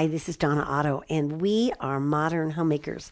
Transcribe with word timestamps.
Hi, 0.00 0.06
this 0.06 0.30
is 0.30 0.38
Donna 0.38 0.62
Otto, 0.62 1.02
and 1.10 1.42
we 1.42 1.74
are 1.78 2.00
modern 2.00 2.52
homemakers. 2.52 3.10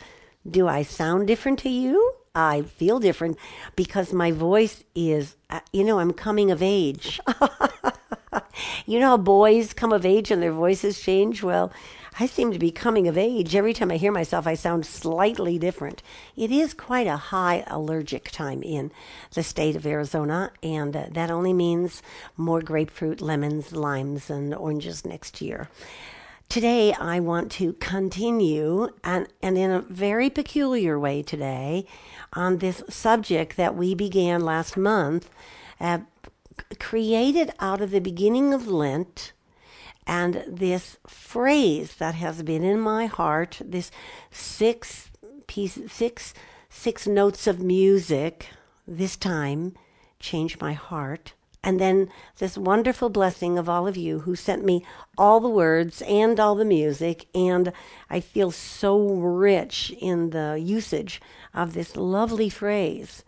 Do 0.51 0.67
I 0.67 0.85
sound 0.85 1.27
different 1.27 1.59
to 1.59 1.69
you? 1.69 2.15
I 2.35 2.63
feel 2.63 2.99
different 2.99 3.37
because 3.77 4.15
my 4.15 4.33
voice 4.33 4.85
is, 4.95 5.37
uh, 5.51 5.61
you 5.71 5.85
know, 5.85 5.99
I'm 5.99 6.15
coming 6.15 6.51
of 6.51 6.63
age. 6.63 7.21
you 8.87 8.99
know 8.99 9.09
how 9.09 9.17
boys 9.19 9.75
come 9.75 9.93
of 9.93 10.07
age 10.07 10.31
and 10.31 10.43
their 10.43 10.55
voices 10.55 10.99
change? 10.99 11.43
Well, 11.43 11.71
I 12.19 12.25
seem 12.25 12.53
to 12.53 12.59
be 12.59 12.71
coming 12.71 13.07
of 13.07 13.19
age. 13.19 13.55
Every 13.55 13.75
time 13.75 13.91
I 13.91 13.99
hear 13.99 14.11
myself, 14.11 14.47
I 14.47 14.55
sound 14.55 14.87
slightly 14.87 15.59
different. 15.59 16.03
It 16.37 16.51
is 16.51 16.73
quite 16.73 17.07
a 17.07 17.19
high 17.19 17.65
allergic 17.67 18.31
time 18.31 18.63
in 18.63 18.93
the 19.35 19.43
state 19.43 19.77
of 19.77 19.87
Arizona, 19.87 20.53
and 20.63 20.97
uh, 20.97 21.09
that 21.11 21.31
only 21.31 21.53
means 21.53 22.03
more 22.39 22.63
grapefruit, 22.63 23.21
lemons, 23.21 23.73
limes, 23.73 24.31
and 24.31 24.55
oranges 24.55 25.05
next 25.05 25.43
year. 25.43 25.69
Today, 26.49 26.95
I 26.95 27.21
want 27.21 27.53
to 27.53 27.75
continue, 27.75 28.89
and, 29.05 29.29
and 29.43 29.59
in 29.59 29.71
a 29.71 29.83
very 29.83 30.31
peculiar 30.31 30.99
way 30.99 31.23
today, 31.23 31.85
on 32.33 32.57
this 32.57 32.83
subject 32.89 33.59
that 33.59 33.77
we 33.77 33.95
began 33.95 34.41
last 34.41 34.75
month, 34.75 35.29
uh, 35.79 35.99
created 36.81 37.53
out 37.61 37.83
of 37.83 37.91
the 37.91 38.01
beginning 38.01 38.55
of 38.55 38.67
Lent 38.67 39.33
and 40.07 40.43
this 40.49 40.97
phrase 41.07 41.97
that 41.97 42.15
has 42.15 42.43
been 42.43 42.65
in 42.65 42.81
my 42.81 43.05
heart, 43.05 43.61
this 43.63 43.91
six 44.31 45.11
piece, 45.49 45.79
six, 45.89 46.33
six 46.71 47.07
notes 47.07 47.47
of 47.47 47.61
music, 47.61 48.47
this 48.87 49.19
time 49.19 49.75
change 50.19 50.59
my 50.63 50.73
heart. 50.73 51.35
And 51.69 51.79
then 51.79 52.09
this 52.39 52.57
wonderful 52.57 53.11
blessing 53.11 53.59
of 53.59 53.69
all 53.69 53.87
of 53.87 53.95
you 53.95 54.21
who 54.21 54.35
sent 54.35 54.65
me 54.65 54.87
all 55.19 55.39
the 55.39 55.51
words 55.51 56.01
and 56.01 56.41
all 56.41 56.55
the 56.55 56.65
music. 56.65 57.27
And 57.35 57.75
I 58.09 58.21
feel 58.21 58.51
so 58.51 58.99
rich 58.99 59.95
in 60.01 60.31
the 60.31 60.59
usage 60.59 61.21
of 61.53 61.75
this 61.75 61.95
lovely 61.95 62.49
phrase 62.49 63.23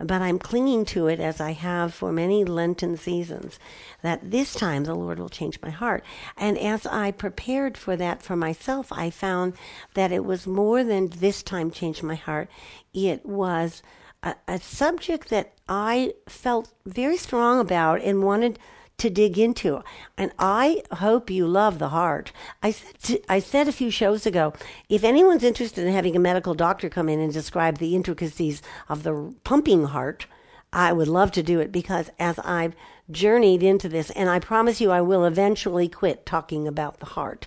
but 0.00 0.20
I'm 0.20 0.40
clinging 0.40 0.86
to 0.86 1.06
it 1.06 1.20
as 1.20 1.40
I 1.40 1.52
have 1.52 1.94
for 1.94 2.10
many 2.10 2.44
Lenten 2.44 2.96
seasons, 2.96 3.60
that 4.02 4.28
this 4.28 4.52
time 4.52 4.82
the 4.82 4.94
Lord 4.96 5.20
will 5.20 5.28
change 5.28 5.60
my 5.62 5.70
heart. 5.70 6.04
And 6.36 6.58
as 6.58 6.84
I 6.84 7.12
prepared 7.12 7.78
for 7.78 7.94
that 7.94 8.20
for 8.20 8.34
myself, 8.34 8.90
I 8.90 9.10
found 9.10 9.52
that 9.94 10.10
it 10.10 10.24
was 10.24 10.48
more 10.48 10.82
than 10.82 11.10
this 11.10 11.44
time 11.44 11.70
changed 11.70 12.02
my 12.02 12.16
heart. 12.16 12.50
It 12.92 13.24
was 13.24 13.84
a, 14.24 14.34
a 14.48 14.58
subject 14.58 15.28
that 15.28 15.52
I 15.68 16.14
felt 16.28 16.72
very 16.84 17.16
strong 17.16 17.60
about 17.60 18.00
and 18.00 18.24
wanted 18.24 18.58
to 18.96 19.10
dig 19.10 19.38
into. 19.38 19.82
And 20.16 20.32
I 20.38 20.82
hope 20.92 21.30
you 21.30 21.46
love 21.46 21.78
the 21.78 21.90
heart. 21.90 22.32
I 22.62 22.70
said, 22.70 22.98
to, 23.02 23.22
I 23.28 23.38
said 23.38 23.68
a 23.68 23.72
few 23.72 23.90
shows 23.90 24.24
ago 24.24 24.54
if 24.88 25.04
anyone's 25.04 25.44
interested 25.44 25.86
in 25.86 25.92
having 25.92 26.16
a 26.16 26.20
medical 26.20 26.54
doctor 26.54 26.88
come 26.88 27.08
in 27.08 27.20
and 27.20 27.32
describe 27.32 27.78
the 27.78 27.94
intricacies 27.94 28.62
of 28.88 29.02
the 29.02 29.34
pumping 29.44 29.84
heart, 29.84 30.26
I 30.72 30.92
would 30.92 31.08
love 31.08 31.32
to 31.32 31.42
do 31.42 31.60
it 31.60 31.70
because 31.70 32.10
as 32.18 32.38
I've 32.40 32.74
journeyed 33.10 33.62
into 33.62 33.88
this, 33.88 34.10
and 34.10 34.30
I 34.30 34.38
promise 34.38 34.80
you 34.80 34.90
I 34.90 35.00
will 35.00 35.24
eventually 35.24 35.88
quit 35.88 36.24
talking 36.24 36.66
about 36.66 37.00
the 37.00 37.06
heart. 37.06 37.46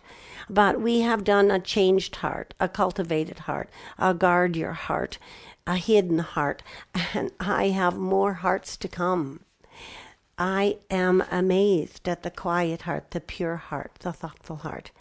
But 0.49 0.79
we 0.79 1.01
have 1.01 1.23
done 1.23 1.51
a 1.51 1.59
changed 1.59 2.17
heart, 2.17 2.53
a 2.59 2.69
cultivated 2.69 3.39
heart, 3.39 3.69
a 3.97 4.13
guard 4.13 4.55
your 4.55 4.73
heart, 4.73 5.17
a 5.67 5.75
hidden 5.75 6.19
heart, 6.19 6.63
and 7.13 7.31
I 7.39 7.67
have 7.67 7.97
more 7.97 8.33
hearts 8.33 8.77
to 8.77 8.87
come. 8.87 9.41
I 10.37 10.77
am 10.89 11.23
amazed 11.29 12.07
at 12.07 12.23
the 12.23 12.31
quiet 12.31 12.83
heart, 12.83 13.11
the 13.11 13.19
pure 13.19 13.57
heart, 13.57 13.91
the 13.99 14.13
thoughtful 14.13 14.57
heart. 14.57 14.91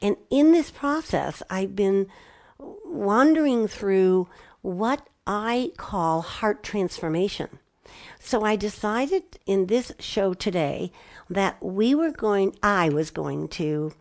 And 0.00 0.16
in 0.30 0.52
this 0.52 0.70
process, 0.70 1.42
I've 1.50 1.74
been 1.74 2.06
wandering 2.58 3.66
through 3.66 4.28
what 4.62 5.08
I 5.26 5.72
call 5.76 6.20
heart 6.20 6.62
transformation. 6.62 7.58
So 8.20 8.42
I 8.42 8.56
decided 8.56 9.38
in 9.46 9.66
this 9.66 9.92
show 9.98 10.34
today 10.34 10.92
that 11.30 11.62
we 11.62 11.94
were 11.94 12.10
going, 12.10 12.54
I 12.62 12.88
was 12.88 13.10
going 13.10 13.48
to 13.48 13.92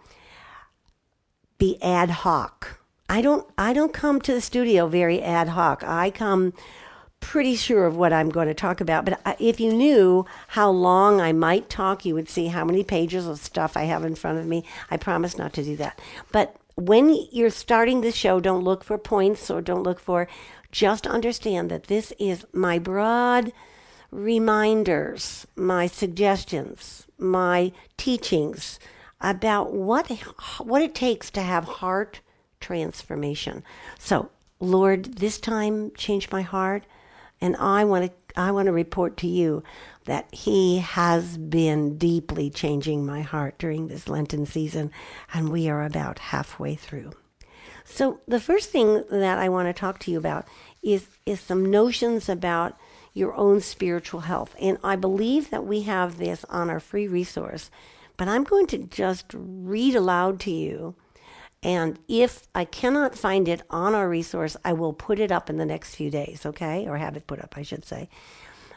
be 1.58 1.82
ad 1.82 2.10
hoc. 2.10 2.83
I 3.14 3.22
don't, 3.22 3.48
I 3.60 3.74
don't 3.74 3.94
come 3.94 4.22
to 4.22 4.34
the 4.34 4.42
studio 4.42 4.88
very 4.88 5.22
ad 5.22 5.50
hoc. 5.50 5.84
I 5.84 6.10
come 6.10 6.52
pretty 7.20 7.56
sure 7.56 7.86
of 7.86 7.96
what 7.96 8.12
I'm 8.12 8.30
going 8.30 8.48
to 8.48 8.56
talk 8.56 8.82
about. 8.82 9.06
But 9.06 9.38
if 9.40 9.60
you 9.60 9.72
knew 9.72 10.26
how 10.48 10.72
long 10.72 11.22
I 11.22 11.32
might 11.32 11.70
talk, 11.70 12.06
you 12.06 12.16
would 12.16 12.28
see 12.28 12.48
how 12.48 12.66
many 12.66 12.84
pages 12.84 13.28
of 13.28 13.38
stuff 13.38 13.78
I 13.78 13.84
have 13.84 14.04
in 14.04 14.16
front 14.16 14.40
of 14.40 14.48
me. 14.48 14.66
I 14.90 14.98
promise 14.98 15.38
not 15.38 15.54
to 15.54 15.64
do 15.64 15.76
that. 15.76 16.02
But 16.32 16.56
when 16.74 17.16
you're 17.32 17.52
starting 17.52 18.02
the 18.02 18.12
show, 18.12 18.40
don't 18.40 18.64
look 18.64 18.84
for 18.84 18.98
points 18.98 19.52
or 19.52 19.62
don't 19.62 19.84
look 19.84 20.00
for, 20.00 20.28
just 20.72 21.06
understand 21.06 21.70
that 21.70 21.84
this 21.84 22.14
is 22.18 22.48
my 22.52 22.80
broad 22.80 23.54
reminders, 24.10 25.46
my 25.56 25.86
suggestions, 25.86 27.06
my 27.20 27.74
teachings 27.96 28.80
about 29.22 29.72
what 29.72 30.10
what 30.58 30.82
it 30.82 30.96
takes 30.96 31.30
to 31.30 31.42
have 31.42 31.66
heart 31.66 32.20
transformation. 32.64 33.64
So, 34.00 34.30
Lord, 34.60 35.18
this 35.18 35.38
time 35.38 35.92
change 35.96 36.32
my 36.32 36.42
heart. 36.42 36.86
And 37.42 37.58
I 37.58 37.84
want 37.84 38.06
to 38.06 38.40
I 38.40 38.52
want 38.52 38.68
to 38.68 38.72
report 38.72 39.18
to 39.18 39.28
you 39.28 39.64
that 40.06 40.34
he 40.34 40.80
has 40.80 41.38
been 41.38 41.98
deeply 41.98 42.50
changing 42.50 43.06
my 43.06 43.22
heart 43.22 43.60
during 43.60 43.88
this 43.88 44.08
Lenten 44.08 44.46
season, 44.46 44.92
and 45.34 45.50
we 45.50 45.70
are 45.70 45.84
about 45.84 46.18
halfway 46.18 46.76
through. 46.76 47.12
So 47.86 48.22
the 48.28 48.40
first 48.40 48.72
thing 48.72 49.04
that 49.12 49.38
I 49.38 49.50
want 49.50 49.68
to 49.68 49.74
talk 49.74 50.00
to 50.00 50.12
you 50.12 50.18
about 50.18 50.48
is 50.82 51.06
is 51.26 51.42
some 51.42 51.70
notions 51.70 52.30
about 52.30 52.78
your 53.14 53.36
own 53.36 53.60
spiritual 53.60 54.22
health. 54.22 54.56
And 54.60 54.78
I 54.84 54.96
believe 54.96 55.50
that 55.50 55.66
we 55.66 55.82
have 55.82 56.18
this 56.18 56.46
on 56.46 56.70
our 56.70 56.80
free 56.80 57.08
resource, 57.08 57.70
but 58.18 58.28
I'm 58.28 58.46
going 58.46 58.68
to 58.68 58.78
just 58.78 59.26
read 59.34 59.96
aloud 59.96 60.40
to 60.42 60.52
you 60.52 60.96
and 61.64 61.98
if 62.10 62.48
I 62.54 62.66
cannot 62.66 63.18
find 63.18 63.48
it 63.48 63.62
on 63.70 63.96
our 63.96 64.10
resource, 64.10 64.58
I 64.66 64.74
will 64.74 64.92
put 64.92 65.18
it 65.18 65.32
up 65.32 65.50
in 65.50 65.58
the 65.58 65.66
next 65.66 65.96
few 65.96 66.12
days, 66.12 66.46
okay? 66.46 66.86
Or 66.88 66.98
have 66.98 67.16
it 67.16 67.26
put 67.26 67.42
up, 67.42 67.56
I 67.58 67.62
should 67.62 67.86
say. 67.86 68.10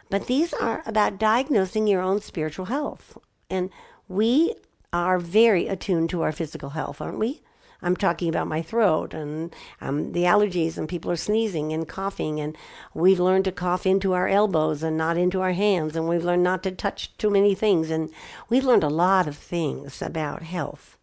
But 0.08 0.28
these 0.28 0.54
are 0.54 0.84
about 0.86 1.18
diagnosing 1.18 1.88
your 1.88 2.00
own 2.00 2.20
spiritual 2.20 2.66
health. 2.66 3.18
And 3.50 3.70
we 4.08 4.54
are 4.92 5.18
very 5.18 5.66
attuned 5.66 6.10
to 6.10 6.22
our 6.22 6.30
physical 6.30 6.70
health, 6.70 7.00
aren't 7.00 7.18
we? 7.18 7.42
I'm 7.82 7.96
talking 7.96 8.28
about 8.28 8.46
my 8.46 8.62
throat 8.62 9.12
and 9.12 9.54
um, 9.80 10.12
the 10.12 10.22
allergies, 10.22 10.78
and 10.78 10.88
people 10.88 11.10
are 11.10 11.16
sneezing 11.16 11.72
and 11.72 11.86
coughing, 11.86 12.40
and 12.40 12.56
we've 12.94 13.20
learned 13.20 13.44
to 13.46 13.52
cough 13.52 13.84
into 13.84 14.12
our 14.12 14.28
elbows 14.28 14.82
and 14.82 14.96
not 14.96 15.16
into 15.16 15.42
our 15.42 15.52
hands, 15.52 15.94
and 15.94 16.08
we've 16.08 16.24
learned 16.24 16.42
not 16.42 16.62
to 16.62 16.70
touch 16.70 17.16
too 17.18 17.30
many 17.30 17.54
things, 17.54 17.90
and 17.90 18.10
we've 18.48 18.64
learned 18.64 18.84
a 18.84 18.88
lot 18.88 19.26
of 19.26 19.36
things 19.36 20.00
about 20.00 20.42
health. 20.42 20.95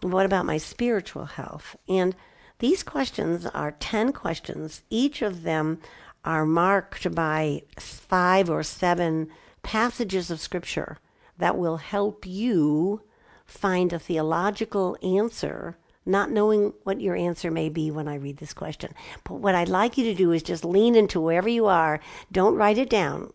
What 0.00 0.26
about 0.26 0.46
my 0.46 0.58
spiritual 0.58 1.24
health? 1.24 1.76
And 1.88 2.14
these 2.60 2.82
questions 2.82 3.46
are 3.46 3.72
10 3.72 4.12
questions. 4.12 4.82
Each 4.90 5.22
of 5.22 5.42
them 5.42 5.80
are 6.24 6.44
marked 6.44 7.14
by 7.14 7.62
five 7.78 8.50
or 8.50 8.62
seven 8.62 9.28
passages 9.62 10.30
of 10.30 10.40
Scripture 10.40 10.98
that 11.38 11.56
will 11.56 11.78
help 11.78 12.26
you 12.26 13.02
find 13.44 13.92
a 13.92 13.98
theological 13.98 14.96
answer, 15.02 15.76
not 16.04 16.30
knowing 16.30 16.74
what 16.84 17.00
your 17.00 17.16
answer 17.16 17.50
may 17.50 17.68
be 17.68 17.90
when 17.90 18.08
I 18.08 18.16
read 18.16 18.38
this 18.38 18.52
question. 18.52 18.92
But 19.24 19.34
what 19.34 19.54
I'd 19.54 19.68
like 19.68 19.96
you 19.96 20.04
to 20.04 20.14
do 20.14 20.32
is 20.32 20.42
just 20.42 20.64
lean 20.64 20.94
into 20.94 21.20
wherever 21.20 21.48
you 21.48 21.66
are. 21.66 22.00
Don't 22.30 22.56
write 22.56 22.78
it 22.78 22.90
down 22.90 23.32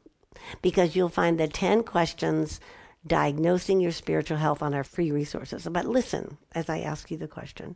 because 0.61 0.95
you'll 0.95 1.09
find 1.09 1.39
the 1.39 1.47
10 1.47 1.83
questions 1.83 2.59
diagnosing 3.05 3.79
your 3.79 3.91
spiritual 3.91 4.37
health 4.37 4.61
on 4.61 4.73
our 4.73 4.83
free 4.83 5.11
resources. 5.11 5.67
But 5.69 5.85
listen 5.85 6.37
as 6.53 6.69
I 6.69 6.79
ask 6.79 7.11
you 7.11 7.17
the 7.17 7.27
question 7.27 7.75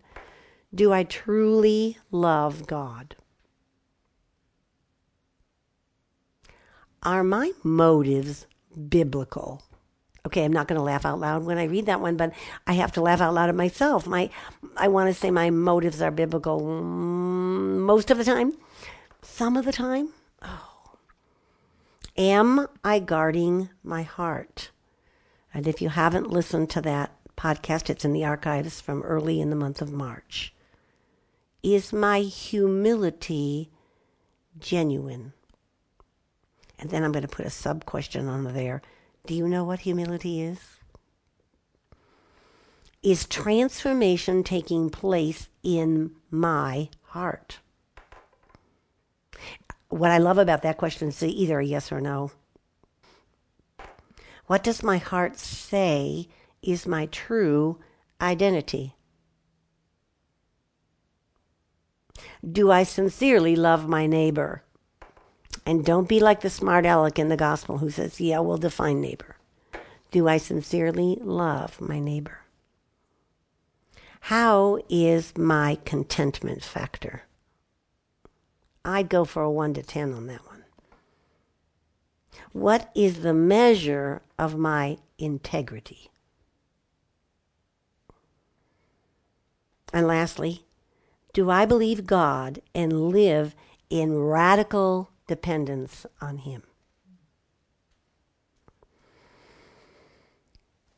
Do 0.73 0.93
I 0.93 1.03
truly 1.03 1.97
love 2.11 2.67
God? 2.67 3.15
Are 7.03 7.23
my 7.23 7.51
motives 7.63 8.47
biblical? 8.89 9.63
Okay, 10.25 10.43
I'm 10.43 10.51
not 10.51 10.67
going 10.67 10.77
to 10.77 10.83
laugh 10.83 11.05
out 11.05 11.21
loud 11.21 11.45
when 11.45 11.57
I 11.57 11.65
read 11.65 11.85
that 11.85 12.01
one, 12.01 12.17
but 12.17 12.33
I 12.65 12.73
have 12.73 12.91
to 12.93 13.01
laugh 13.01 13.21
out 13.21 13.33
loud 13.33 13.47
at 13.47 13.55
myself. 13.55 14.05
My, 14.05 14.29
I 14.75 14.89
want 14.89 15.07
to 15.07 15.13
say 15.13 15.31
my 15.31 15.49
motives 15.49 16.01
are 16.01 16.11
biblical 16.11 16.59
mm, 16.59 17.79
most 17.79 18.11
of 18.11 18.17
the 18.17 18.25
time, 18.25 18.51
some 19.21 19.55
of 19.55 19.63
the 19.63 19.71
time. 19.71 20.09
Oh. 20.41 20.97
Am 22.17 22.67
I 22.83 22.99
guarding 22.99 23.69
my 23.83 24.03
heart? 24.03 24.71
And 25.57 25.67
if 25.67 25.81
you 25.81 25.89
haven't 25.89 26.29
listened 26.29 26.69
to 26.69 26.81
that 26.81 27.15
podcast, 27.35 27.89
it's 27.89 28.05
in 28.05 28.13
the 28.13 28.23
archives 28.23 28.79
from 28.79 29.01
early 29.01 29.41
in 29.41 29.49
the 29.49 29.55
month 29.55 29.81
of 29.81 29.91
March. 29.91 30.53
Is 31.63 31.91
my 31.91 32.19
humility 32.19 33.71
genuine? 34.59 35.33
And 36.77 36.91
then 36.91 37.03
I'm 37.03 37.11
going 37.11 37.23
to 37.23 37.27
put 37.27 37.47
a 37.47 37.49
sub 37.49 37.85
question 37.85 38.27
on 38.27 38.53
there. 38.53 38.83
Do 39.25 39.33
you 39.33 39.47
know 39.47 39.63
what 39.63 39.79
humility 39.79 40.43
is? 40.43 40.59
is 43.01 43.25
transformation 43.25 44.43
taking 44.43 44.91
place 44.91 45.49
in 45.63 46.11
my 46.29 46.87
heart? 47.01 47.57
What 49.89 50.11
I 50.11 50.19
love 50.19 50.37
about 50.37 50.61
that 50.61 50.77
question 50.77 51.07
is 51.07 51.23
either 51.23 51.59
a 51.59 51.65
yes 51.65 51.91
or 51.91 51.99
no. 51.99 52.31
What 54.47 54.63
does 54.63 54.81
my 54.81 54.97
heart 54.97 55.37
say 55.37 56.29
is 56.61 56.87
my 56.87 57.05
true 57.07 57.79
identity? 58.19 58.95
Do 62.49 62.71
I 62.71 62.83
sincerely 62.83 63.55
love 63.55 63.87
my 63.87 64.07
neighbor? 64.07 64.63
And 65.65 65.83
don't 65.83 66.07
be 66.07 66.21
like 66.21 66.41
the 66.41 66.49
smart 66.49 66.85
aleck 66.85 67.19
in 67.19 67.27
the 67.27 67.35
gospel 67.35 67.79
who 67.79 67.89
says, 67.89 68.21
Yeah, 68.21 68.39
we'll 68.39 68.57
define 68.57 69.01
neighbor. 69.01 69.35
Do 70.11 70.29
I 70.29 70.37
sincerely 70.37 71.17
love 71.21 71.81
my 71.81 71.99
neighbor? 71.99 72.39
How 74.21 74.79
is 74.89 75.37
my 75.37 75.77
contentment 75.83 76.63
factor? 76.63 77.23
I'd 78.85 79.09
go 79.09 79.25
for 79.25 79.43
a 79.43 79.51
1 79.51 79.73
to 79.73 79.83
10 79.83 80.13
on 80.13 80.27
that 80.27 80.45
one. 80.47 80.56
What 82.53 82.91
is 82.95 83.21
the 83.21 83.33
measure 83.33 84.21
of 84.37 84.57
my 84.57 84.97
integrity? 85.17 86.09
And 89.93 90.07
lastly, 90.07 90.65
do 91.33 91.49
I 91.49 91.65
believe 91.65 92.05
God 92.05 92.61
and 92.75 93.09
live 93.09 93.55
in 93.89 94.17
radical 94.17 95.09
dependence 95.27 96.05
on 96.19 96.39
Him? 96.39 96.63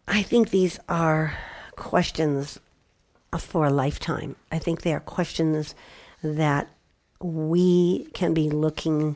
I 0.07 0.23
think 0.23 0.49
these 0.49 0.79
are 0.89 1.37
questions 1.75 2.59
for 3.37 3.67
a 3.67 3.69
lifetime. 3.69 4.35
I 4.51 4.57
think 4.57 4.81
they 4.81 4.93
are 4.93 4.99
questions 4.99 5.75
that 6.23 6.67
we 7.21 8.07
can 8.13 8.33
be 8.33 8.49
looking 8.49 9.15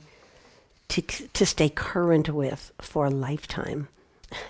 to, 0.94 1.02
to 1.02 1.46
stay 1.46 1.70
current 1.70 2.30
with 2.30 2.72
for 2.80 3.06
a 3.06 3.10
lifetime. 3.10 3.88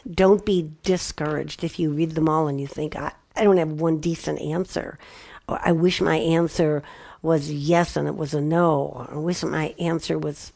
Don't 0.10 0.46
be 0.46 0.72
discouraged 0.84 1.64
if 1.64 1.80
you 1.80 1.92
read 1.92 2.12
them 2.12 2.28
all 2.28 2.48
and 2.48 2.60
you 2.60 2.68
think, 2.68 2.98
I, 2.98 3.14
I 3.36 3.44
don't 3.44 3.58
have 3.58 3.72
one 3.72 4.00
decent 4.00 4.42
answer. 4.42 5.00
Or 5.48 5.60
I 5.64 5.72
wish 5.72 6.02
my 6.02 6.18
answer 6.18 6.84
was 7.22 7.50
yes 7.50 7.96
and 7.96 8.10
it 8.10 8.18
was 8.18 8.34
a 8.34 8.42
no. 8.42 8.94
Or 8.94 9.10
I 9.14 9.18
wish 9.18 9.44
my 9.44 9.74
answer 9.80 10.20
was, 10.20 10.52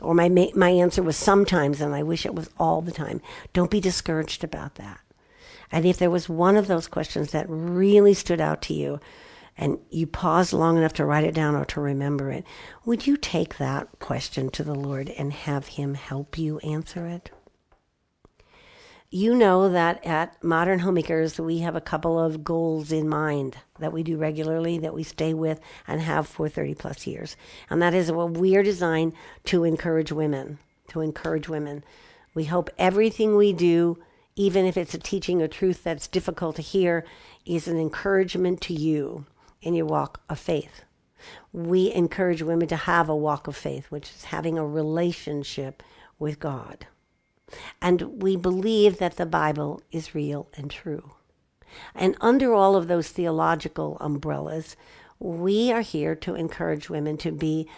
or 0.00 0.14
my, 0.14 0.28
my 0.54 0.70
answer 0.70 1.02
was 1.02 1.16
sometimes 1.16 1.80
and 1.80 1.92
I 1.92 2.04
wish 2.04 2.24
it 2.24 2.34
was 2.34 2.48
all 2.58 2.80
the 2.80 2.92
time. 2.92 3.20
Don't 3.52 3.70
be 3.70 3.80
discouraged 3.80 4.44
about 4.44 4.76
that. 4.76 5.00
And 5.72 5.84
if 5.84 5.98
there 5.98 6.10
was 6.10 6.28
one 6.28 6.56
of 6.56 6.68
those 6.68 6.86
questions 6.86 7.32
that 7.32 7.46
really 7.48 8.14
stood 8.14 8.40
out 8.40 8.62
to 8.62 8.74
you 8.74 9.00
and 9.56 9.78
you 9.90 10.06
pause 10.06 10.52
long 10.52 10.76
enough 10.76 10.92
to 10.94 11.04
write 11.04 11.24
it 11.24 11.34
down 11.34 11.54
or 11.54 11.64
to 11.66 11.80
remember 11.80 12.30
it, 12.30 12.44
would 12.84 13.06
you 13.06 13.16
take 13.16 13.58
that 13.58 13.98
question 13.98 14.50
to 14.50 14.62
the 14.62 14.74
Lord 14.74 15.08
and 15.10 15.32
have 15.32 15.68
Him 15.68 15.94
help 15.94 16.38
you 16.38 16.58
answer 16.58 17.06
it? 17.06 17.30
You 19.08 19.34
know 19.34 19.68
that 19.68 20.04
at 20.04 20.42
Modern 20.42 20.80
Homemakers, 20.80 21.38
we 21.38 21.58
have 21.58 21.76
a 21.76 21.80
couple 21.80 22.18
of 22.18 22.44
goals 22.44 22.90
in 22.90 23.08
mind 23.08 23.56
that 23.78 23.92
we 23.92 24.02
do 24.02 24.16
regularly, 24.16 24.78
that 24.78 24.94
we 24.94 25.04
stay 25.04 25.32
with 25.32 25.60
and 25.86 26.00
have 26.00 26.26
for 26.26 26.48
30 26.48 26.74
plus 26.74 27.06
years. 27.06 27.36
And 27.70 27.80
that 27.80 27.94
is 27.94 28.10
what 28.10 28.36
we 28.36 28.56
are 28.56 28.64
designed 28.64 29.14
to 29.44 29.64
encourage 29.64 30.10
women, 30.10 30.58
to 30.88 31.00
encourage 31.00 31.48
women. 31.48 31.84
We 32.34 32.44
hope 32.44 32.68
everything 32.78 33.36
we 33.36 33.52
do 33.52 33.98
even 34.36 34.66
if 34.66 34.76
it's 34.76 34.94
a 34.94 34.98
teaching 34.98 35.40
a 35.40 35.48
truth 35.48 35.82
that's 35.82 36.06
difficult 36.06 36.56
to 36.56 36.62
hear, 36.62 37.04
is 37.46 37.66
an 37.66 37.78
encouragement 37.78 38.60
to 38.60 38.74
you 38.74 39.24
in 39.62 39.74
your 39.74 39.86
walk 39.86 40.20
of 40.28 40.38
faith. 40.38 40.82
We 41.52 41.92
encourage 41.92 42.42
women 42.42 42.68
to 42.68 42.76
have 42.76 43.08
a 43.08 43.16
walk 43.16 43.46
of 43.46 43.56
faith, 43.56 43.86
which 43.90 44.10
is 44.10 44.24
having 44.24 44.58
a 44.58 44.66
relationship 44.66 45.82
with 46.18 46.38
God. 46.38 46.86
And 47.80 48.22
we 48.22 48.36
believe 48.36 48.98
that 48.98 49.16
the 49.16 49.26
Bible 49.26 49.80
is 49.90 50.14
real 50.14 50.48
and 50.54 50.70
true. 50.70 51.12
And 51.94 52.16
under 52.20 52.54
all 52.54 52.76
of 52.76 52.88
those 52.88 53.08
theological 53.08 53.96
umbrellas, 54.00 54.76
we 55.18 55.72
are 55.72 55.80
here 55.80 56.14
to 56.16 56.34
encourage 56.34 56.90
women 56.90 57.16
to 57.18 57.32
be 57.32 57.68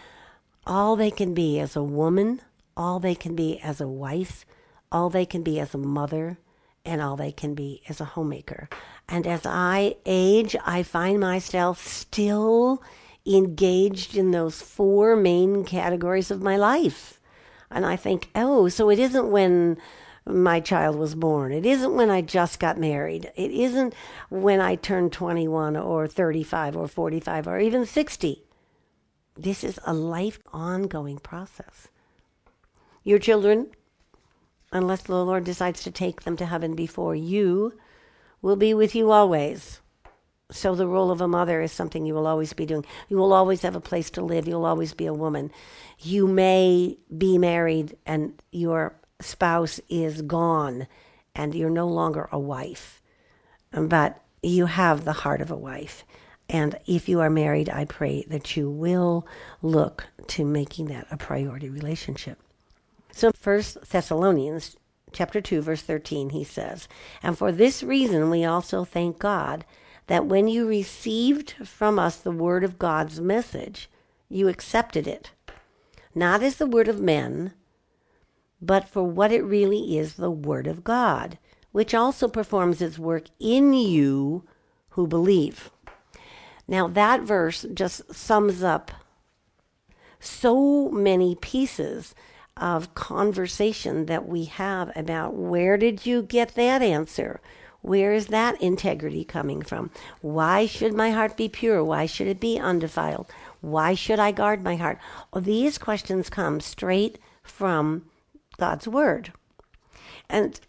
all 0.66 0.96
they 0.96 1.10
can 1.10 1.34
be 1.34 1.58
as 1.60 1.76
a 1.76 1.82
woman, 1.82 2.42
all 2.76 3.00
they 3.00 3.14
can 3.14 3.34
be 3.34 3.58
as 3.60 3.80
a 3.80 3.88
wife, 3.88 4.44
all 4.90 5.10
they 5.10 5.26
can 5.26 5.42
be 5.42 5.58
as 5.58 5.74
a 5.74 5.78
mother, 5.78 6.38
and 6.88 7.02
all 7.02 7.16
they 7.16 7.32
can 7.32 7.54
be 7.54 7.82
as 7.88 8.00
a 8.00 8.06
homemaker. 8.06 8.68
And 9.08 9.26
as 9.26 9.44
I 9.44 9.96
age, 10.06 10.56
I 10.64 10.82
find 10.82 11.20
myself 11.20 11.86
still 11.86 12.82
engaged 13.26 14.16
in 14.16 14.30
those 14.30 14.62
four 14.62 15.14
main 15.14 15.64
categories 15.64 16.30
of 16.30 16.42
my 16.42 16.56
life. 16.56 17.20
And 17.70 17.84
I 17.84 17.96
think, 17.96 18.30
oh, 18.34 18.68
so 18.68 18.90
it 18.90 18.98
isn't 18.98 19.30
when 19.30 19.76
my 20.26 20.60
child 20.60 20.96
was 20.96 21.14
born. 21.14 21.52
It 21.52 21.66
isn't 21.66 21.94
when 21.94 22.10
I 22.10 22.22
just 22.22 22.58
got 22.58 22.78
married. 22.78 23.30
It 23.36 23.50
isn't 23.50 23.94
when 24.30 24.60
I 24.60 24.74
turned 24.74 25.12
21 25.12 25.76
or 25.76 26.06
35 26.06 26.76
or 26.76 26.88
45 26.88 27.48
or 27.48 27.58
even 27.58 27.84
60. 27.84 28.42
This 29.36 29.62
is 29.62 29.78
a 29.84 29.94
life 29.94 30.40
ongoing 30.52 31.18
process. 31.18 31.88
Your 33.04 33.18
children 33.18 33.68
unless 34.72 35.02
the 35.02 35.24
Lord 35.24 35.44
decides 35.44 35.82
to 35.82 35.90
take 35.90 36.22
them 36.22 36.36
to 36.36 36.46
heaven 36.46 36.74
before 36.74 37.14
you, 37.14 37.78
will 38.42 38.56
be 38.56 38.74
with 38.74 38.94
you 38.94 39.10
always. 39.10 39.80
So 40.50 40.74
the 40.74 40.86
role 40.86 41.10
of 41.10 41.20
a 41.20 41.28
mother 41.28 41.60
is 41.60 41.72
something 41.72 42.06
you 42.06 42.14
will 42.14 42.26
always 42.26 42.52
be 42.54 42.64
doing. 42.64 42.84
You 43.08 43.18
will 43.18 43.34
always 43.34 43.62
have 43.62 43.76
a 43.76 43.80
place 43.80 44.08
to 44.10 44.22
live. 44.22 44.48
You'll 44.48 44.64
always 44.64 44.94
be 44.94 45.06
a 45.06 45.12
woman. 45.12 45.50
You 45.98 46.26
may 46.26 46.98
be 47.16 47.36
married 47.36 47.96
and 48.06 48.40
your 48.50 48.98
spouse 49.20 49.80
is 49.88 50.22
gone 50.22 50.86
and 51.34 51.54
you're 51.54 51.70
no 51.70 51.86
longer 51.86 52.28
a 52.32 52.38
wife, 52.38 53.02
but 53.72 54.22
you 54.42 54.66
have 54.66 55.04
the 55.04 55.12
heart 55.12 55.40
of 55.40 55.50
a 55.50 55.56
wife. 55.56 56.04
And 56.48 56.78
if 56.86 57.10
you 57.10 57.20
are 57.20 57.28
married, 57.28 57.68
I 57.68 57.84
pray 57.84 58.24
that 58.28 58.56
you 58.56 58.70
will 58.70 59.26
look 59.60 60.06
to 60.28 60.46
making 60.46 60.86
that 60.86 61.06
a 61.10 61.18
priority 61.18 61.68
relationship. 61.68 62.42
So 63.12 63.30
First 63.34 63.90
Thessalonians 63.90 64.76
chapter 65.12 65.40
2 65.40 65.62
verse 65.62 65.82
13 65.82 66.30
he 66.30 66.44
says, 66.44 66.88
"And 67.22 67.36
for 67.36 67.50
this 67.50 67.82
reason 67.82 68.30
we 68.30 68.44
also 68.44 68.84
thank 68.84 69.18
God 69.18 69.64
that 70.06 70.26
when 70.26 70.48
you 70.48 70.66
received 70.66 71.52
from 71.66 71.98
us 71.98 72.16
the 72.16 72.30
word 72.30 72.64
of 72.64 72.78
God's 72.78 73.20
message, 73.20 73.90
you 74.28 74.48
accepted 74.48 75.06
it, 75.06 75.32
not 76.14 76.42
as 76.42 76.56
the 76.56 76.66
word 76.66 76.88
of 76.88 77.00
men, 77.00 77.54
but 78.60 78.88
for 78.88 79.02
what 79.02 79.32
it 79.32 79.42
really 79.42 79.98
is, 79.98 80.14
the 80.14 80.30
word 80.30 80.66
of 80.66 80.84
God, 80.84 81.38
which 81.72 81.94
also 81.94 82.28
performs 82.28 82.82
its 82.82 82.98
work 82.98 83.24
in 83.38 83.72
you 83.72 84.44
who 84.90 85.06
believe." 85.06 85.70
Now 86.66 86.86
that 86.88 87.22
verse 87.22 87.64
just 87.72 88.14
sums 88.14 88.62
up 88.62 88.90
so 90.20 90.88
many 90.90 91.34
pieces 91.34 92.14
of 92.60 92.94
conversation 92.94 94.06
that 94.06 94.28
we 94.28 94.44
have 94.44 94.90
about 94.96 95.34
where 95.34 95.76
did 95.76 96.06
you 96.06 96.22
get 96.22 96.54
that 96.54 96.82
answer? 96.82 97.40
Where 97.80 98.12
is 98.12 98.26
that 98.26 98.60
integrity 98.60 99.24
coming 99.24 99.62
from? 99.62 99.90
Why 100.20 100.66
should 100.66 100.94
my 100.94 101.10
heart 101.10 101.36
be 101.36 101.48
pure? 101.48 101.82
Why 101.84 102.06
should 102.06 102.26
it 102.26 102.40
be 102.40 102.58
undefiled? 102.58 103.30
Why 103.60 103.94
should 103.94 104.18
I 104.18 104.32
guard 104.32 104.62
my 104.62 104.76
heart? 104.76 104.98
Well, 105.32 105.42
these 105.42 105.78
questions 105.78 106.28
come 106.28 106.60
straight 106.60 107.18
from 107.42 108.04
God's 108.58 108.88
Word. 108.88 109.32
And 110.28 110.60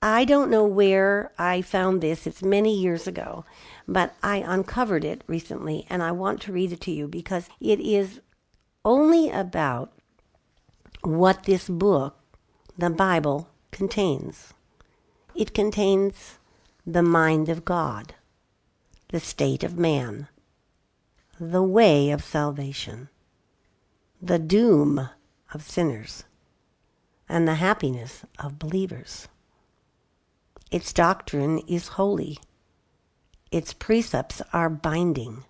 I 0.00 0.24
don't 0.24 0.50
know 0.50 0.64
where 0.64 1.32
I 1.38 1.62
found 1.62 2.00
this. 2.00 2.26
It's 2.26 2.42
many 2.42 2.78
years 2.78 3.06
ago, 3.06 3.44
but 3.88 4.14
I 4.22 4.36
uncovered 4.36 5.04
it 5.04 5.24
recently 5.26 5.86
and 5.90 6.02
I 6.02 6.12
want 6.12 6.40
to 6.42 6.52
read 6.52 6.72
it 6.72 6.80
to 6.82 6.92
you 6.92 7.08
because 7.08 7.48
it 7.60 7.80
is 7.80 8.20
only 8.84 9.30
about 9.30 9.92
what 11.08 11.44
this 11.44 11.70
book, 11.70 12.18
the 12.76 12.90
Bible, 12.90 13.48
contains. 13.70 14.52
It 15.34 15.54
contains 15.54 16.38
the 16.86 17.02
mind 17.02 17.48
of 17.48 17.64
God, 17.64 18.14
the 19.08 19.18
state 19.18 19.64
of 19.64 19.78
man, 19.78 20.28
the 21.40 21.62
way 21.62 22.10
of 22.10 22.22
salvation, 22.22 23.08
the 24.20 24.38
doom 24.38 25.08
of 25.54 25.62
sinners, 25.62 26.24
and 27.26 27.48
the 27.48 27.54
happiness 27.54 28.26
of 28.38 28.58
believers. 28.58 29.28
Its 30.70 30.92
doctrine 30.92 31.60
is 31.60 31.88
holy. 31.88 32.38
Its 33.50 33.72
precepts 33.72 34.42
are 34.52 34.68
binding. 34.68 35.44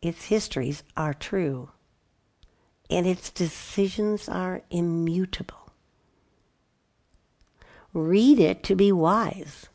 Its 0.00 0.26
histories 0.26 0.84
are 0.96 1.12
true 1.12 1.70
and 2.90 3.06
its 3.06 3.30
decisions 3.30 4.28
are 4.28 4.62
immutable. 4.70 5.72
Read 7.92 8.40
it 8.40 8.62
to 8.64 8.74
be 8.74 8.90
wise. 8.92 9.68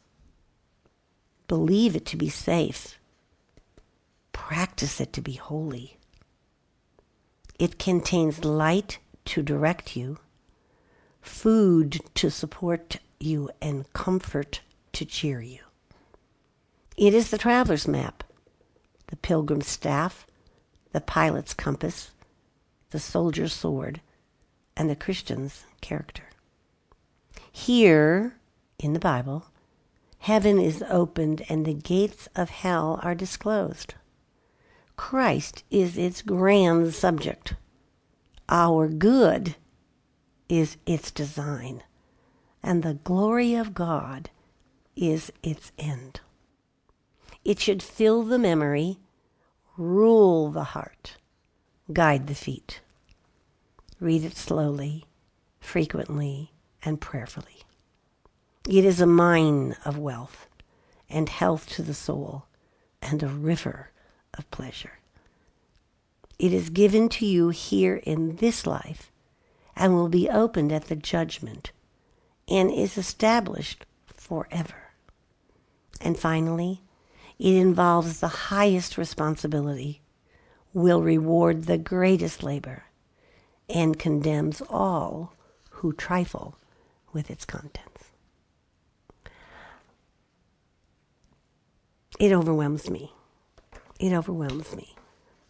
Believe 1.47 1.95
it 1.95 2.05
to 2.07 2.17
be 2.17 2.29
safe. 2.29 2.99
Practice 4.33 4.99
it 4.99 5.13
to 5.13 5.21
be 5.21 5.33
holy. 5.33 5.97
It 7.57 7.79
contains 7.79 8.45
light 8.45 8.99
to 9.25 9.41
direct 9.41 9.95
you, 9.95 10.17
food 11.21 12.01
to 12.15 12.29
support 12.29 12.97
you, 13.19 13.49
and 13.61 13.91
comfort 13.93 14.61
to 14.93 15.05
cheer 15.05 15.41
you. 15.41 15.59
It 16.97 17.13
is 17.13 17.29
the 17.29 17.37
traveler's 17.37 17.87
map, 17.87 18.23
the 19.07 19.15
pilgrim's 19.17 19.67
staff, 19.67 20.25
the 20.91 21.01
pilot's 21.01 21.53
compass, 21.53 22.11
the 22.91 23.00
soldier's 23.00 23.53
sword, 23.53 24.01
and 24.75 24.89
the 24.89 24.96
Christian's 24.96 25.65
character. 25.81 26.24
Here 27.51 28.36
in 28.79 28.93
the 28.93 29.00
Bible, 29.00 29.46
heaven 30.19 30.60
is 30.60 30.84
opened 30.89 31.43
and 31.50 31.65
the 31.65 31.74
gates 31.74 32.27
of 32.36 32.50
hell 32.50 33.00
are 33.03 33.15
disclosed. 33.15 33.96
Christ 34.96 35.63
is 35.69 35.98
its 35.98 36.22
grand 36.22 36.93
subject. 36.93 37.55
Our 38.50 38.88
good 38.88 39.55
is 40.50 40.77
its 40.86 41.12
design, 41.12 41.84
and 42.63 42.81
the 42.81 42.96
glory 42.96 43.53
of 43.53 43.74
God 43.74 44.29
is 44.96 45.31
its 45.43 45.72
end. 45.77 46.22
It 47.46 47.60
should 47.60 47.81
fill 47.81 48.24
the 48.24 48.39
memory, 48.39 48.98
rule 49.77 50.51
the 50.51 50.65
heart, 50.65 51.17
guide 51.91 52.27
the 52.27 52.36
feet. 52.36 52.81
Read 54.00 54.24
it 54.24 54.38
slowly, 54.38 55.05
frequently, 55.60 56.51
and 56.84 57.01
prayerfully. 57.01 57.63
It 58.67 58.86
is 58.86 59.01
a 59.01 59.08
mine 59.08 59.75
of 59.84 59.98
wealth 59.98 60.48
and 61.10 61.27
health 61.27 61.67
to 61.69 61.81
the 61.81 61.93
soul 61.93 62.46
and 63.01 63.24
a 63.24 63.27
river 63.27 63.91
of 64.38 64.50
pleasure. 64.51 65.00
It 66.38 66.53
is 66.53 66.69
given 66.69 67.10
to 67.10 67.25
you 67.25 67.50
here 67.50 67.98
in 67.98 68.38
this 68.38 68.65
life 68.65 69.12
and 69.75 69.93
will 69.93 70.10
be 70.10 70.29
opened 70.29 70.72
at 70.72 70.86
the 70.86 70.96
judgment 70.96 71.72
and 72.48 72.72
is 72.72 72.98
established 72.98 73.86
forever. 74.05 74.91
And 76.00 76.17
finally, 76.17 76.81
it 77.38 77.55
involves 77.55 78.19
the 78.19 78.27
highest 78.27 78.98
responsibility, 78.98 80.01
will 80.73 81.01
reward 81.01 81.63
the 81.65 81.77
greatest 81.77 82.43
labor, 82.43 82.85
and 83.69 83.99
condemns 83.99 84.61
all 84.69 85.33
who 85.71 85.93
trifle 85.93 86.55
with 87.13 87.29
its 87.29 87.45
contents. 87.45 88.05
It 92.19 92.31
overwhelms 92.33 92.89
me. 92.89 93.13
It 93.99 94.13
overwhelms 94.13 94.75
me 94.75 94.95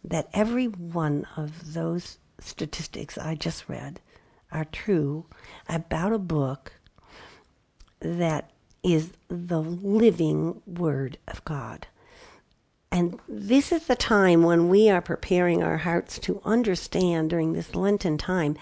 that 0.04 0.28
every 0.32 0.66
one 0.66 1.26
of 1.36 1.74
those 1.74 2.18
statistics 2.38 3.18
I 3.18 3.34
just 3.34 3.68
read 3.68 4.00
are 4.52 4.64
true 4.64 5.26
about 5.68 6.12
a 6.12 6.18
book 6.18 6.72
that 8.00 8.50
is 8.82 9.12
the 9.28 9.60
living 9.60 10.62
Word 10.66 11.18
of 11.28 11.44
God. 11.44 11.86
And 12.92 13.20
this 13.28 13.72
is 13.72 13.86
the 13.86 13.96
time 13.96 14.42
when 14.42 14.68
we 14.68 14.90
are 14.90 15.00
preparing 15.00 15.62
our 15.62 15.78
hearts 15.78 16.18
to 16.20 16.42
understand 16.44 17.30
during 17.30 17.52
this 17.52 17.74
Lenten 17.74 18.18
time 18.18 18.56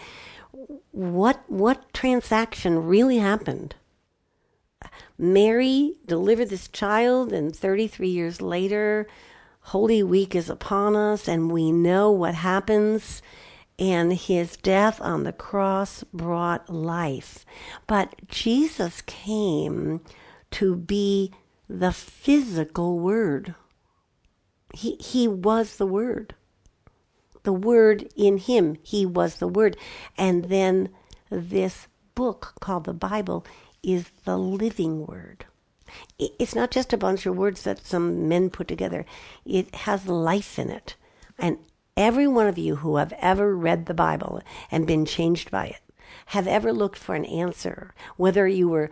what 0.91 1.43
what 1.49 1.93
transaction 1.95 2.85
really 2.85 3.19
happened. 3.19 3.75
Mary 5.17 5.95
delivered 6.07 6.51
this 6.51 6.69
child, 6.69 7.33
and 7.33 7.55
33 7.55 8.09
years 8.09 8.41
later, 8.41 9.09
Holy 9.61 10.03
Week 10.03 10.35
is 10.35 10.49
upon 10.49 10.95
us, 10.95 11.29
and 11.29 11.51
we 11.51 11.73
know 11.73 12.11
what 12.11 12.35
happens 12.35 13.23
and 13.79 14.13
his 14.13 14.57
death 14.57 15.01
on 15.01 15.23
the 15.23 15.33
cross 15.33 16.05
brought 16.13 16.69
life. 16.69 17.47
But 17.87 18.27
Jesus 18.27 19.03
came 19.03 20.01
to 20.53 20.75
be 20.75 21.33
the 21.69 21.93
physical 21.93 22.99
word. 22.99 23.55
He, 24.75 24.97
he 24.97 25.29
was 25.29 25.77
the 25.77 25.87
word. 25.87 26.35
The 27.45 27.53
word 27.53 28.09
in 28.17 28.39
him, 28.39 28.77
he 28.83 29.07
was 29.07 29.37
the 29.37 29.49
word. 29.49 29.77
And 30.17 30.47
then 30.47 30.91
this 31.31 31.89
book 32.15 32.55
called 32.61 32.85
the 32.85 32.93
Bible 32.93 33.47
is 33.83 34.11
the 34.25 34.37
living 34.37 35.07
word. 35.07 35.47
It's 36.19 36.55
not 36.55 36.71
just 36.71 36.93
a 36.93 36.99
bunch 36.99 37.25
of 37.25 37.37
words 37.37 37.63
that 37.63 37.87
some 37.87 38.29
men 38.29 38.51
put 38.51 38.69
together. 38.69 39.07
It 39.47 39.75
has 39.75 40.07
life 40.07 40.59
in 40.59 40.71
it. 40.71 40.97
And 41.39 41.59
Every 41.99 42.29
one 42.29 42.47
of 42.47 42.57
you 42.57 42.77
who 42.77 42.95
have 42.99 43.13
ever 43.15 43.57
read 43.57 43.87
the 43.87 43.93
Bible 43.93 44.41
and 44.71 44.87
been 44.87 45.05
changed 45.05 45.51
by 45.51 45.67
it 45.67 45.81
have 46.27 46.47
ever 46.47 46.73
looked 46.73 46.97
for 46.97 47.17
an 47.17 47.25
answer, 47.25 47.93
whether 48.17 48.47
you 48.47 48.69
were 48.69 48.89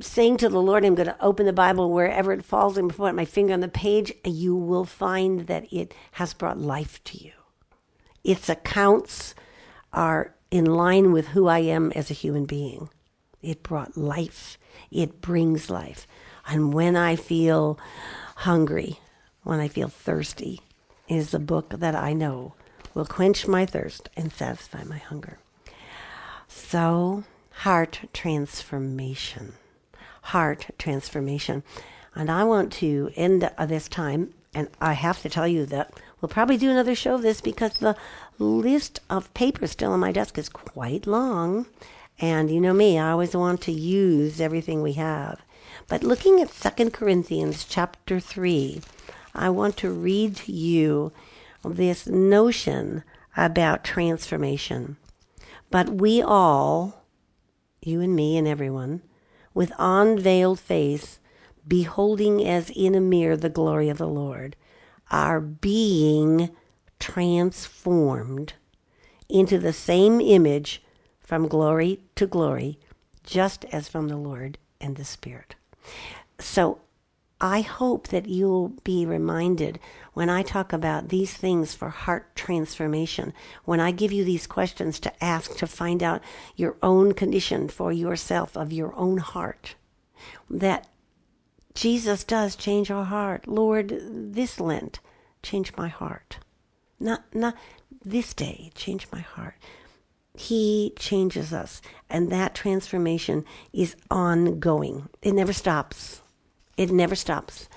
saying 0.00 0.38
to 0.38 0.48
the 0.48 0.60
Lord, 0.60 0.84
I'm 0.84 0.94
going 0.94 1.08
to 1.08 1.24
open 1.24 1.46
the 1.46 1.52
Bible 1.52 1.90
wherever 1.90 2.32
it 2.32 2.44
falls 2.44 2.76
and 2.76 2.94
put 2.94 3.14
my 3.14 3.24
finger 3.24 3.52
on 3.52 3.60
the 3.60 3.68
page, 3.68 4.12
you 4.24 4.54
will 4.56 4.84
find 4.84 5.46
that 5.46 5.72
it 5.72 5.94
has 6.12 6.34
brought 6.34 6.58
life 6.58 7.02
to 7.04 7.22
you. 7.22 7.32
Its 8.22 8.48
accounts 8.48 9.34
are 9.92 10.34
in 10.50 10.64
line 10.64 11.12
with 11.12 11.28
who 11.28 11.46
I 11.46 11.60
am 11.60 11.92
as 11.92 12.10
a 12.10 12.14
human 12.14 12.44
being. 12.46 12.88
It 13.42 13.62
brought 13.62 13.96
life, 13.96 14.58
it 14.90 15.20
brings 15.20 15.70
life. 15.70 16.06
And 16.46 16.72
when 16.72 16.96
I 16.96 17.16
feel 17.16 17.78
hungry, 18.36 18.98
when 19.42 19.60
I 19.60 19.68
feel 19.68 19.88
thirsty, 19.88 20.60
is 21.08 21.30
the 21.30 21.38
book 21.38 21.70
that 21.70 21.94
I 21.94 22.12
know 22.14 22.54
will 22.94 23.04
quench 23.04 23.46
my 23.46 23.66
thirst 23.66 24.08
and 24.16 24.32
satisfy 24.32 24.84
my 24.84 24.98
hunger. 24.98 25.38
So, 26.48 27.24
heart 27.50 28.00
transformation. 28.12 29.54
Heart 30.28 30.70
transformation. 30.78 31.62
And 32.14 32.30
I 32.30 32.44
want 32.44 32.72
to 32.74 33.10
end 33.14 33.50
this 33.66 33.88
time, 33.88 34.32
and 34.54 34.68
I 34.80 34.94
have 34.94 35.20
to 35.22 35.28
tell 35.28 35.46
you 35.46 35.66
that 35.66 35.92
we'll 36.20 36.28
probably 36.28 36.56
do 36.56 36.70
another 36.70 36.94
show 36.94 37.16
of 37.16 37.22
this 37.22 37.40
because 37.40 37.74
the 37.74 37.96
list 38.38 39.00
of 39.10 39.32
papers 39.34 39.72
still 39.72 39.92
on 39.92 40.00
my 40.00 40.12
desk 40.12 40.38
is 40.38 40.48
quite 40.48 41.06
long. 41.06 41.66
And 42.20 42.50
you 42.50 42.60
know 42.60 42.72
me, 42.72 42.98
I 42.98 43.10
always 43.10 43.34
want 43.36 43.60
to 43.62 43.72
use 43.72 44.40
everything 44.40 44.80
we 44.80 44.94
have. 44.94 45.42
But 45.88 46.02
looking 46.02 46.40
at 46.40 46.50
Second 46.50 46.92
Corinthians 46.92 47.64
chapter 47.64 48.18
3, 48.18 48.80
I 49.34 49.50
want 49.50 49.76
to 49.78 49.90
read 49.90 50.36
to 50.36 50.52
you 50.52 51.12
this 51.64 52.06
notion 52.06 53.02
about 53.36 53.84
transformation. 53.84 54.96
But 55.70 55.90
we 55.90 56.22
all, 56.22 57.02
you 57.82 58.00
and 58.00 58.14
me 58.14 58.38
and 58.38 58.46
everyone, 58.46 59.02
with 59.54 59.72
unveiled 59.78 60.60
face, 60.60 61.18
beholding 61.66 62.46
as 62.46 62.70
in 62.70 62.94
a 62.94 63.00
mirror 63.00 63.36
the 63.36 63.48
glory 63.48 63.88
of 63.88 63.98
the 63.98 64.08
Lord, 64.08 64.56
are 65.10 65.40
being 65.40 66.50
transformed 66.98 68.54
into 69.28 69.58
the 69.58 69.72
same 69.72 70.20
image 70.20 70.82
from 71.20 71.48
glory 71.48 72.00
to 72.16 72.26
glory, 72.26 72.78
just 73.22 73.64
as 73.66 73.88
from 73.88 74.08
the 74.08 74.16
Lord 74.16 74.58
and 74.80 74.96
the 74.96 75.04
Spirit. 75.04 75.54
So 76.38 76.80
I 77.40 77.62
hope 77.62 78.08
that 78.08 78.28
you'll 78.28 78.70
be 78.84 79.04
reminded 79.04 79.80
when 80.12 80.30
I 80.30 80.42
talk 80.42 80.72
about 80.72 81.08
these 81.08 81.34
things 81.34 81.74
for 81.74 81.90
heart 81.90 82.34
transformation, 82.36 83.32
when 83.64 83.80
I 83.80 83.90
give 83.90 84.12
you 84.12 84.24
these 84.24 84.46
questions 84.46 85.00
to 85.00 85.24
ask 85.24 85.56
to 85.56 85.66
find 85.66 86.02
out 86.02 86.22
your 86.56 86.76
own 86.82 87.12
condition 87.12 87.68
for 87.68 87.92
yourself 87.92 88.56
of 88.56 88.72
your 88.72 88.94
own 88.94 89.18
heart, 89.18 89.74
that 90.48 90.86
Jesus 91.74 92.22
does 92.22 92.54
change 92.54 92.90
our 92.90 93.04
heart. 93.04 93.48
Lord, 93.48 94.00
this 94.08 94.60
Lent, 94.60 95.00
change 95.42 95.76
my 95.76 95.88
heart. 95.88 96.38
Not, 97.00 97.24
not 97.34 97.56
this 98.04 98.32
day, 98.32 98.70
change 98.74 99.08
my 99.12 99.20
heart. 99.20 99.56
He 100.36 100.92
changes 100.96 101.52
us, 101.52 101.82
and 102.08 102.30
that 102.30 102.54
transformation 102.54 103.44
is 103.72 103.96
ongoing. 104.10 105.08
It 105.20 105.32
never 105.32 105.52
stops. 105.52 106.22
It 106.76 106.90
never 106.90 107.14
stops. 107.14 107.68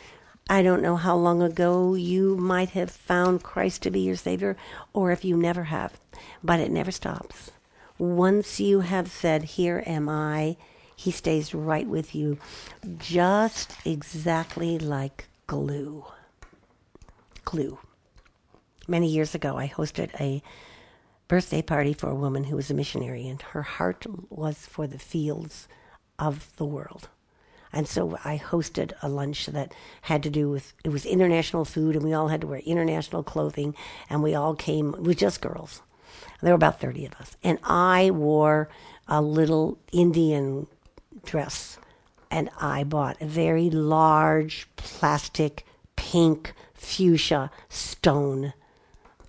I 0.49 0.61
don't 0.63 0.81
know 0.81 0.95
how 0.95 1.15
long 1.15 1.41
ago 1.41 1.93
you 1.93 2.37
might 2.37 2.69
have 2.69 2.89
found 2.89 3.43
Christ 3.43 3.81
to 3.83 3.91
be 3.91 3.99
your 3.99 4.15
Savior, 4.15 4.55
or 4.93 5.11
if 5.11 5.25
you 5.25 5.35
never 5.35 5.65
have, 5.65 5.99
but 6.43 6.59
it 6.59 6.71
never 6.71 6.91
stops. 6.91 7.51
Once 7.97 8.59
you 8.59 8.79
have 8.79 9.11
said, 9.11 9.43
Here 9.43 9.83
am 9.85 10.07
I, 10.07 10.55
He 10.95 11.11
stays 11.11 11.53
right 11.53 11.87
with 11.87 12.15
you, 12.15 12.37
just 12.97 13.73
exactly 13.85 14.79
like 14.79 15.27
glue. 15.47 16.05
Glue. 17.43 17.79
Many 18.87 19.09
years 19.09 19.35
ago, 19.35 19.57
I 19.57 19.67
hosted 19.67 20.09
a 20.19 20.41
birthday 21.27 21.61
party 21.61 21.93
for 21.93 22.09
a 22.09 22.15
woman 22.15 22.45
who 22.45 22.55
was 22.55 22.71
a 22.71 22.73
missionary, 22.73 23.27
and 23.27 23.41
her 23.41 23.63
heart 23.63 24.05
was 24.29 24.65
for 24.65 24.87
the 24.87 24.99
fields 24.99 25.67
of 26.17 26.55
the 26.55 26.65
world. 26.65 27.09
And 27.77 27.87
so 27.87 28.17
I 28.25 28.39
hosted 28.39 28.93
a 29.03 29.07
lunch 29.07 29.45
that 29.45 29.71
had 30.01 30.23
to 30.23 30.31
do 30.31 30.49
with 30.49 30.73
it 30.83 30.89
was 30.89 31.05
international 31.05 31.63
food, 31.63 31.95
and 31.95 32.03
we 32.03 32.11
all 32.11 32.29
had 32.29 32.41
to 32.41 32.47
wear 32.47 32.57
international 32.65 33.21
clothing, 33.21 33.75
and 34.09 34.23
we 34.23 34.33
all 34.33 34.55
came. 34.55 34.95
It 34.95 35.03
was 35.03 35.17
just 35.17 35.41
girls. 35.41 35.83
There 36.41 36.53
were 36.53 36.55
about 36.55 36.81
thirty 36.81 37.05
of 37.05 37.13
us, 37.21 37.37
and 37.43 37.59
I 37.63 38.09
wore 38.09 38.67
a 39.07 39.21
little 39.21 39.77
Indian 39.91 40.65
dress, 41.23 41.77
and 42.31 42.49
I 42.59 42.83
bought 42.83 43.21
a 43.21 43.27
very 43.27 43.69
large 43.69 44.67
plastic 44.75 45.63
pink 45.95 46.55
fuchsia 46.73 47.51
stone, 47.69 48.53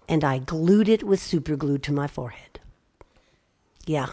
and 0.08 0.24
I 0.24 0.38
glued 0.38 0.88
it 0.88 1.02
with 1.02 1.20
super 1.20 1.54
glue 1.54 1.76
to 1.76 1.92
my 1.92 2.06
forehead. 2.06 2.60
Yeah. 3.84 4.12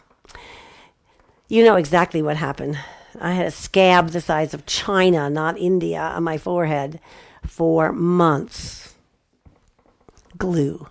You 1.47 1.63
know 1.63 1.77
exactly 1.77 2.21
what 2.21 2.35
happened. 2.35 2.77
I 3.19 3.33
had 3.33 3.45
a 3.45 3.51
scab 3.51 4.09
the 4.09 4.21
size 4.21 4.53
of 4.53 4.65
China, 4.65 5.29
not 5.29 5.57
India, 5.57 5.99
on 5.99 6.23
my 6.23 6.37
forehead 6.37 6.99
for 7.45 7.91
months. 7.91 8.95
Glue. 10.37 10.87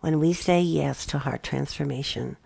When 0.00 0.20
we 0.20 0.32
say 0.32 0.60
yes 0.60 1.06
to 1.06 1.18
heart 1.18 1.42
transformation, 1.42 2.36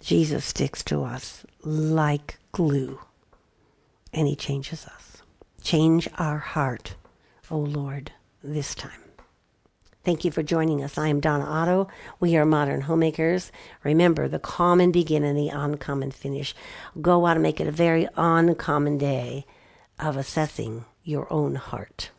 Jesus 0.00 0.44
sticks 0.44 0.82
to 0.84 1.04
us 1.04 1.46
like 1.62 2.38
glue 2.50 2.98
and 4.12 4.28
he 4.28 4.36
changes 4.36 4.86
us. 4.86 5.22
Change 5.62 6.08
our 6.18 6.38
heart, 6.38 6.96
O 7.50 7.56
oh 7.56 7.60
Lord, 7.60 8.12
this 8.42 8.74
time. 8.74 8.90
Thank 10.04 10.24
you 10.24 10.32
for 10.32 10.42
joining 10.42 10.82
us. 10.82 10.98
I 10.98 11.06
am 11.06 11.20
Donna 11.20 11.44
Otto. 11.44 11.86
We 12.18 12.36
are 12.36 12.44
modern 12.44 12.80
homemakers. 12.80 13.52
Remember, 13.84 14.26
the 14.26 14.40
common 14.40 14.90
begin 14.90 15.22
and 15.22 15.38
the 15.38 15.50
uncommon 15.50 16.10
finish. 16.10 16.56
Go 17.00 17.24
out 17.24 17.36
and 17.36 17.42
make 17.42 17.60
it 17.60 17.68
a 17.68 17.72
very 17.72 18.08
uncommon 18.16 18.98
day 18.98 19.46
of 20.00 20.16
assessing 20.16 20.86
your 21.04 21.32
own 21.32 21.54
heart. 21.54 22.10